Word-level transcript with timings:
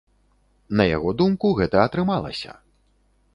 На 0.79 0.87
яго 0.95 1.13
думку, 1.19 1.51
гэта 1.59 1.85
атрымалася. 1.91 2.59